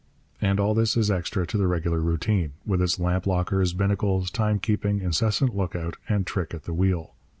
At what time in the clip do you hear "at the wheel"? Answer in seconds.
6.55-7.13